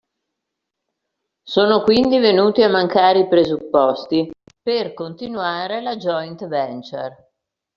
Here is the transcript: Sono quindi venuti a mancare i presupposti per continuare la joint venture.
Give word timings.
Sono 1.43 1.83
quindi 1.83 2.17
venuti 2.17 2.63
a 2.63 2.69
mancare 2.71 3.19
i 3.19 3.27
presupposti 3.27 4.31
per 4.59 4.95
continuare 4.95 5.79
la 5.83 5.95
joint 5.95 6.47
venture. 6.47 7.33